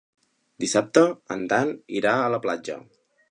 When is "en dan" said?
1.37-1.73